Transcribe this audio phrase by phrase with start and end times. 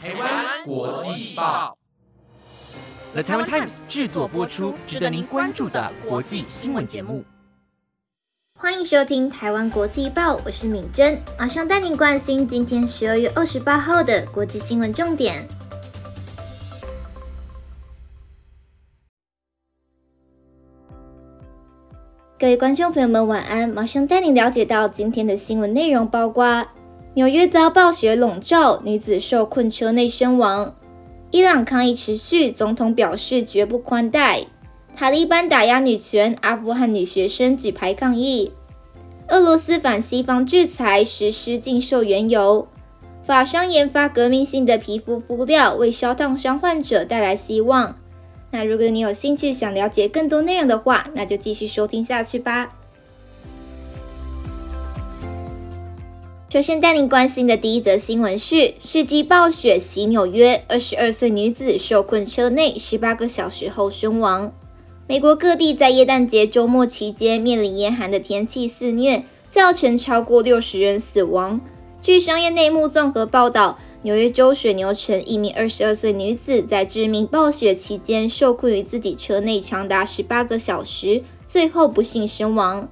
[0.00, 1.76] 台湾国际报
[3.14, 7.24] ，The Taiwan Times 制作播出，值得您关注的国际新闻节目。
[8.56, 15.44] 欢迎收听台湾国际报，我是敏珍，马上带您关心今天十二月二十八号的国际新闻重点。
[22.38, 23.68] 各位观众朋友们，晚安！
[23.68, 26.64] 马上带您了解到今天的新闻内容，包括
[27.18, 30.72] 纽约遭暴雪笼罩，女子受困车内身亡；
[31.32, 34.46] 伊朗抗议持续，总统表示绝不宽待；
[34.96, 38.52] 塔利班打压女权，阿富汗女学生举牌抗议；
[39.30, 42.68] 俄罗斯反西方制裁，实施禁售原油；
[43.26, 47.96] 法商研发革命性的皮肤敷料，为烧烫伤患者带来希望。
[48.52, 52.77] 那如果你有兴趣想了解更多内容的话，那就继续收听下去吧。
[56.50, 64.50] 首先带您关心的第一则新闻是：世纪暴雪袭纽约，二十二岁女子受困车内十八个小时后身亡。
[65.06, 71.60] 美国各地在耶诞节周末期间面临严寒的天气肆虐，造成超过六十人死亡。
[72.00, 73.78] 据商业内幕综合报道。
[74.02, 82.88] 纽约州水牛城一名二十二岁女子在致命暴雪期间受困于自己车内长达十八个小时，最后不幸身亡。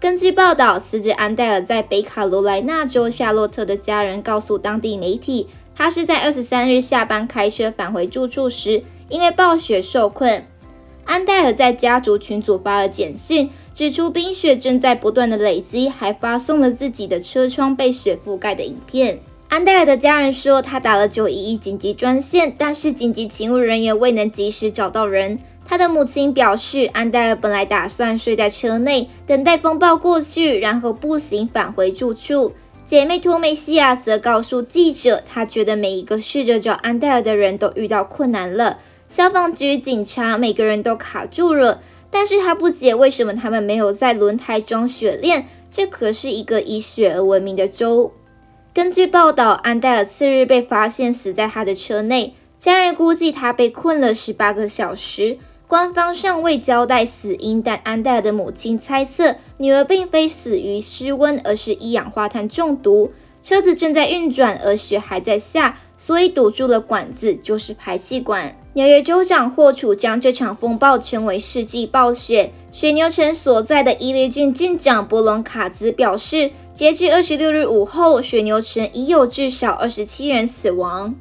[0.00, 10.46] 根据报道，死者安戴尔在北卡罗来纳州夏洛特的家人告诉当地媒体，他是在二十三日下班开车返回住处时，因为暴雪受困。
[11.04, 19.18] 安戴尔在家族群组发了简讯，指出冰雪正在不断的累积，还发送了自己的车窗被雪覆盖的影片。
[19.48, 25.40] 安戴尔的家人说，他打了九一一紧急专线，但是紧急勤务人员未能及时找到人。
[25.68, 32.54] 他的母亲表示，安戴尔本来打算睡在车内，等待风暴过去，然后步行返回住处。
[32.86, 38.78] 姐妹托梅西亚则告诉记者，她觉得每一个试着找安戴尔的人都遇到困难了，
[39.10, 41.82] 消防局、警察，每个人都卡住了。
[42.10, 48.10] 但是她不解为什么他们没有在轮胎装雪链，这可是一个以雪而闻名的州。
[48.72, 55.36] 根据报道，安戴尔次日被发现死在他的车内，家人估计他被困了十八个小时。
[55.68, 63.12] 官方尚未交代死因，但安黛尔的母亲猜测女儿并非死于失温，而是一氧化碳中毒。
[63.42, 68.56] 车子正在运转，而雪还在下，所以堵住了管子，就是排气管。
[68.72, 72.50] 纽约州长霍楚将这场风暴称为世纪暴雪。
[72.72, 76.50] 水牛城所在的伊利郡郡长波隆卡兹表示。
[76.78, 81.12] 截至二十六日午后，水牛城已有至少二十七人死亡。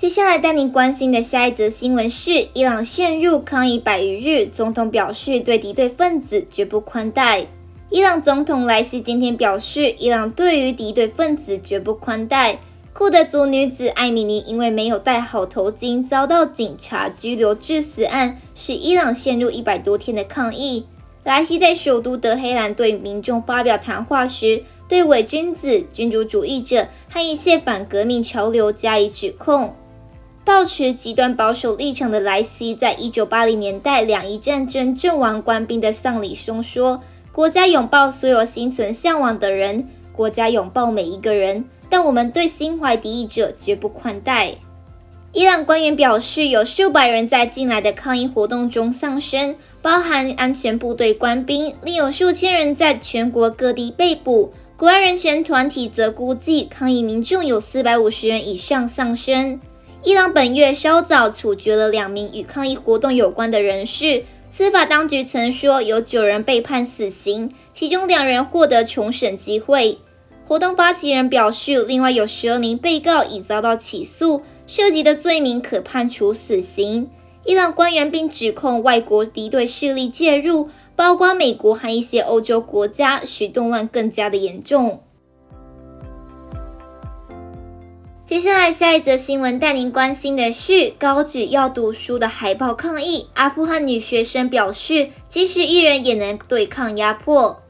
[0.00, 7.46] 接下来带您关心的下一则新闻是：伊朗陷入抗议百余日，总统表示对敌对分子绝不宽待。
[7.90, 12.58] 伊朗总统莱西今天表示，伊朗对于敌对分子绝不宽待。
[12.94, 20.86] 库德族女子艾米尼因为没有戴好头巾，遭到警察拘留致死案，使伊朗陷入一百多天的抗议。
[21.24, 29.76] 莱西在首都德黑兰对民众发表谈话时，对伪君子、君主主义者和一切反革命潮流加以指控。
[30.44, 44.54] 抱持极端保守立场的莱西，在一九八零年代两伊战争阵亡官兵的丧礼中说：“国家拥抱所有心存向往的人，国家拥抱每一个人。”但我们对心怀敌意者绝不宽待。
[45.32, 54.52] 伊朗官员表示，有数百人在近来的抗议活动中丧生，包含安全部队官兵，另有数千人在全国各地被捕。
[54.76, 59.60] 国外人权团体则估计，抗议民众有四百五十人以上丧生。
[60.02, 69.98] 伊朗本月稍早处决了两名与抗议活动有关的人士，司法当局曾说有九人被判死刑，其中两人获得重审机会。
[70.46, 77.10] 活动发起人表示，另外有十二名被告已遭到起诉，涉及的罪名可判处死刑。
[77.44, 85.02] 伊朗官员并指控外国敌对势力介入，包括美国和一些欧洲国家，使动乱更加的严重。
[88.30, 93.26] 接下来，下一则新闻带您关心的是高举要读书的海报抗议。
[93.34, 97.60] 阿富汗女学生表示，即使一人也能对抗压迫。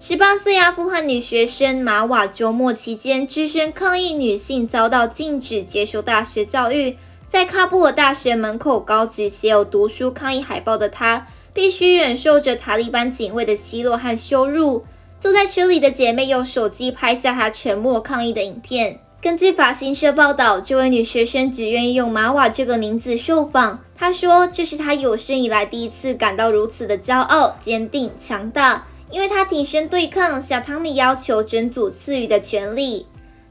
[0.00, 6.96] 十八岁阿富汗女学生马瓦周末期间只身抗议女性遭到禁止接受大学教育，
[7.28, 14.84] 在喀布尔大学门口高举写有读书抗议海报的她，必须忍受着塔利班警卫的奚落和羞辱。
[15.20, 18.98] 坐在车里的姐妹用手机拍下她沉默抗议的影片。
[19.20, 23.80] 根据法新社报道，这位女学生只愿意用马瓦这个名字受访。
[23.96, 33.06] 她说：“这是她有生以来第一次感到如此的骄傲、坚定、强大。”因为她挺身对抗小汤米要求整组赐予的权利。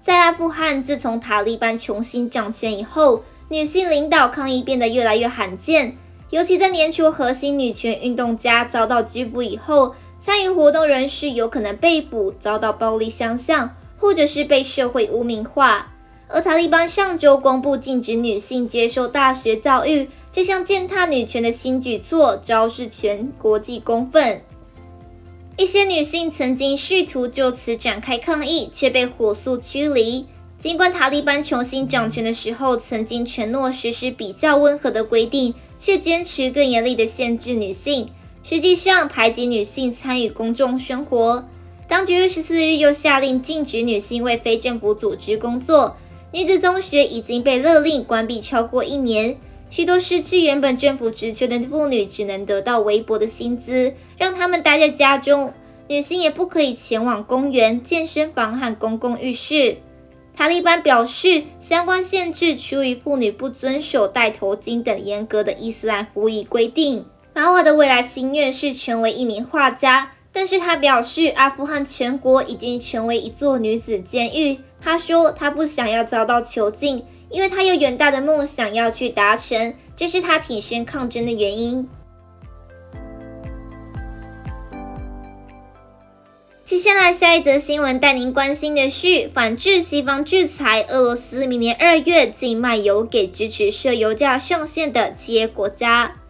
[0.00, 5.96] 在阿富汗，自从塔利班重新掌权以后，女性领导抗议变得越来越罕见。
[6.30, 15.94] 尤其在年初核心女权运动家遭到拘捕以后，参与活动人士有可能被捕、遭到暴力相向，或者是被社会污名化。
[16.26, 24.42] 而塔利班上周公布禁止女性接受大学教育这项践踏女权的新举措，招致全国际公愤。
[25.56, 30.26] 一些女性曾经试图就此展开抗议，却被火速驱离。
[30.58, 38.10] 尽管塔利班重新掌权的时候曾经承诺实施比较温和的规定，却坚持更严厉的限制女性，
[38.42, 41.44] 实际上排挤女性参与公众生活。
[41.92, 45.94] 当局二十四日又下令禁止女性为非政府组织工作。
[46.32, 49.36] 女子中学已经被勒令关闭超过一年，
[49.68, 55.52] 许多失去原本政府职权的妇女只能得到微薄的薪资，让他们待在家中。
[55.86, 59.76] 女性也不可以前往公园、健身房和公共浴室。
[60.34, 67.04] 塔利班表示，相关限制出于妇女不遵守戴头巾等严格的伊斯兰服仪规定。
[67.34, 74.58] 马瓦的未来心愿是成为一名画家，但是他表示，阿富汗全国已经成为一座女子监狱。
[74.80, 81.88] 他说，他不想要遭到囚禁，因为他有远大的梦想要去达成，这是他挺身抗争的原因。
[86.64, 96.21] 接下来，下一则新闻带您关心的是，反制西方制裁，俄罗斯明年二月禁卖油给支持设油价上限的企业国家。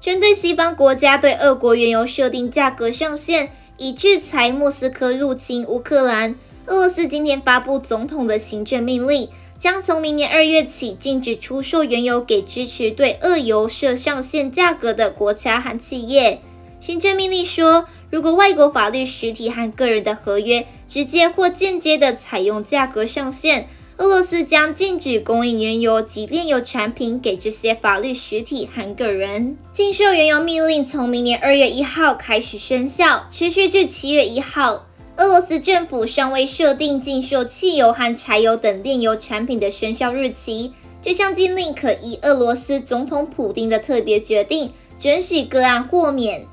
[0.00, 6.36] 针对西方国家对俄国原油设定价格上限，以制裁莫斯科入侵乌克兰。
[6.66, 9.28] 俄罗斯今天发布总统的行政命令，
[9.58, 16.40] 将从明年二月起禁止出售原油给支持对俄油设上限价格的国家和企业。
[16.78, 29.56] 行政命令说，如果外国法律实体和个人的合约直接或间接的采用价格上限，俄罗斯将禁止供应原油及炼油产品给这些法律实体和个人。
[29.72, 34.86] 禁售原油命令从明年二月一号开始生效，持续至七月一号。
[35.16, 40.72] 俄罗斯政府尚未设定禁售汽油和柴油等炼油产品的生效日期。
[41.00, 46.46] 这项禁令可依俄罗斯总统普京的特别决定，准许个案豁免。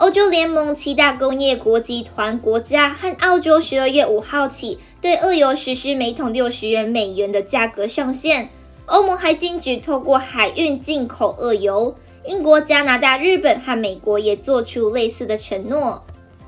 [0.00, 8.48] 欧洲联盟七大工业国集团国家和澳洲十二月五号起对俄油实施每桶六十元美元的价格上限。
[8.86, 11.94] 欧盟还禁止透过海运进口俄油。
[12.24, 16.02] 英国、加拿大、日本和美国也做出类似的承诺。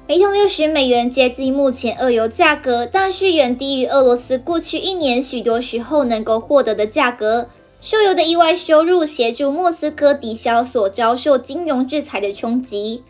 [0.09, 7.51] 每桶六十美元接近目前俄油价格，但是远低于俄罗斯过去一年许多时候能够获得的价格。
[7.83, 13.03] 收油的意外收入协助莫斯科抵消所遭受金融制裁的冲击。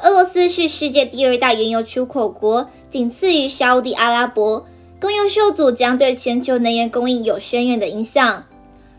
[0.00, 4.64] 俄罗斯是世界第二大原油出口国，仅次于沙地阿拉伯。
[5.00, 8.44] 供油受阻将对全球能源供应有深远的影响。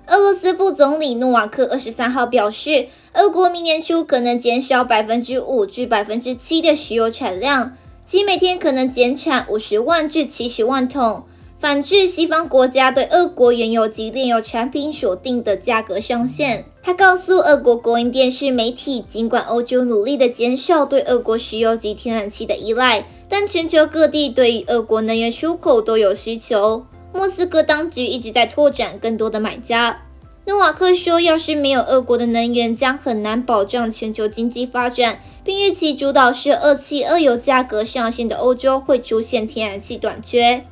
[0.08, 11.24] 俄罗斯副总理诺瓦克二十三号表示，俄国明年初可能减少百分之五至百分之七的石油产量，即每天可能减产五十万至七十万桶，
[11.58, 16.66] 反制西方国家对俄国原油及炼油产品所定的价格上限。
[16.82, 26.86] 他告诉俄国国营电视媒体，尽管欧洲努力的减少对俄国石油及天然气的依赖，但全球各地对于俄国能源出口都有需求。
[27.14, 30.04] 莫斯科当局一直在拓展更多的买家。
[30.46, 40.66] 诺瓦克说，要是没有俄国的能源，将很难保障全球经济发展，并预期主导是俄气、俄油价格上限的欧洲会出现天然气短缺。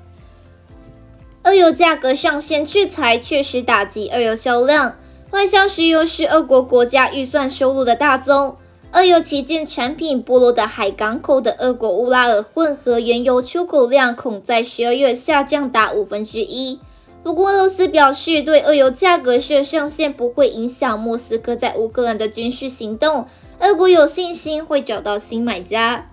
[1.43, 4.95] 俄油价格上限制裁确实打击俄油销量。
[5.31, 8.57] 外销石油是俄国国家预算收入的大宗。
[8.93, 16.79] 俄油旗舰产品波罗的海港口的俄国乌拉尔混合原油出口量恐在十二月下降达五分之一。
[17.21, 23.27] 不过，俄罗斯表示，对俄油价格设上限不会影响莫斯科在乌克兰的军事行动。
[23.59, 26.09] 俄国有信心会找到新买家。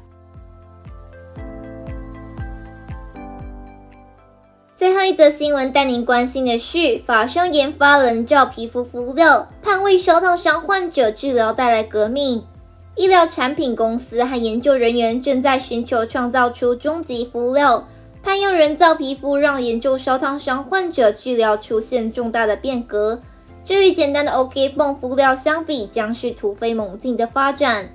[4.85, 12.45] 最后一则新闻带您关心的是，法商研发人造皮肤敷料，盼为烧烫伤患者治疗带来革命。
[12.95, 17.89] 医疗产品公司和研究人员正在寻求创造出终极敷料，
[18.23, 23.19] 盼用人造皮肤让研究烧烫伤患者治疗出现重大的变革。
[23.65, 27.89] 这与简单的 OK 泵敷料相比，将是突飞猛进的发展。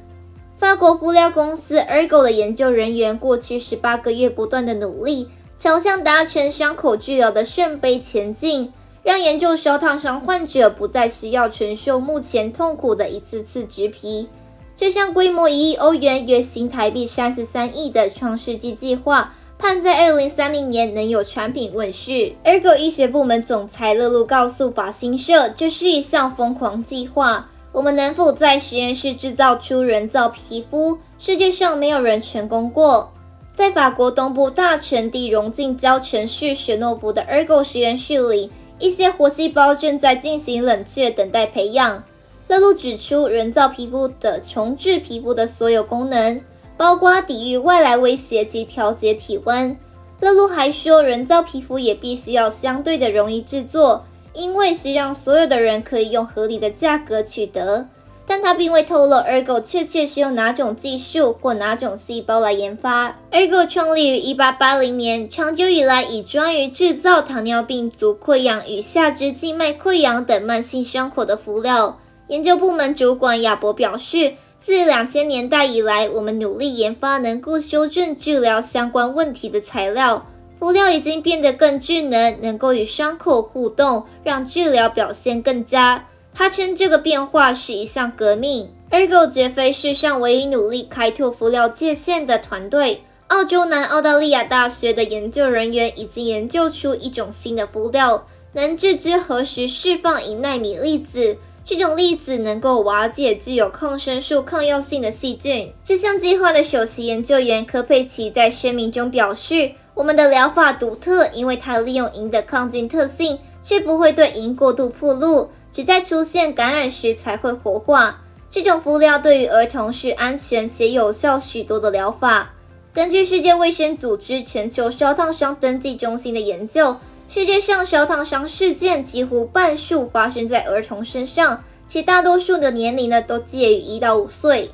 [0.57, 8.71] 法国敷料公司 Ergo 的研究人员过去十八个月不断的努力，朝向达成伤口治疗的圣杯前进，
[9.03, 14.29] 让研究烧烫伤患者不再需要承受目前痛苦的一次次植皮。
[14.77, 22.31] 这项规模一亿欧元（约新台币三十三亿）的创世纪计划，盼在二零三零年能有产品问世。
[22.45, 27.49] Ergo 医学部门总裁乐露告诉法新社：“这是一项疯狂计划。
[27.73, 30.97] 我们能否在实验室制造出人造皮肤？
[31.17, 33.11] 世界上没有人成功过。”
[33.59, 38.49] 在法国东部大城地溶镜胶城市雪诺夫的 Ergo 实验室里，
[38.79, 42.01] 一些活细胞正在进行冷却等待培养。
[42.47, 46.39] 乐露指出，人造皮肤的重置皮肤的所有功能，
[46.77, 49.75] 包括抵御外来威胁及调节体温。
[50.21, 57.85] 乐露还说，人造皮肤也必须要相对的容易制作，因为是让所有的人可以用合理的价格取得。
[58.29, 63.17] 但他并未透露 Ergo 确切是用哪种技术或哪种细胞来研发。
[63.31, 71.97] Ergo 创立于1880年，长久以来以专于制造糖尿病足溃疡与下肢静脉溃疡等慢性伤口的敷料。
[72.27, 80.23] 研究部门主管亚伯表示，自2000年代以来，我们努力研发能够修正治疗相关问题的材料。
[80.59, 86.05] 敷料已经变得更智能，能够与伤口互动，让治疗表现更佳。
[86.33, 88.69] 他称这个变化是一项革命。
[88.91, 93.03] Ergo 绝非世上唯一努力开拓敷料界限的团队。
[93.27, 101.37] 澳洲南澳大利亚大学的研究人员已经研究出一种新的敷料，能自知何时释放一纳米粒子。
[101.63, 105.71] 这种粒子能够瓦解具有抗生素抗药性的细菌。
[105.85, 118.21] 这项计划的首席研究员科佩奇在声明中表示：“我们的疗法独特，因为它利用银的抗菌特性，却不会对银过度暴露。”只在出现感染时才会活化。
[118.51, 122.53] 这种敷料对于儿童是安全且有效许多的疗法。
[122.91, 126.97] 根据世界卫生组织全球烧烫伤登记中心的研究，
[127.29, 134.71] 世界上烧烫伤事件几乎半数发生在儿童身上，其大多数的年龄呢都介于一到五岁。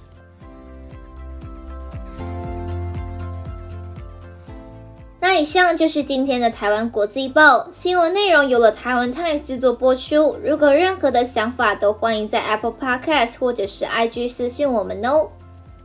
[5.38, 10.38] 以上就是今天的台湾国际报新闻内容，由了台湾 Times 制作播出。
[10.42, 15.28] 如果任何的想法，都欢迎在 Apple Podcast 或者是 IG 私信我们哦。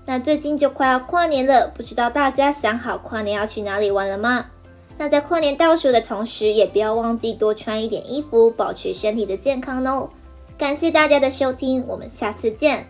[0.06, 4.46] 那最近就快要跨年了，不知道大家想好跨年要去哪里玩了吗？
[4.96, 10.08] 那在跨年倒数的同时，也不要忘记多穿一点衣服，保持身体的健康哦。
[10.56, 12.86] 感谢大家的收听，我们下次见。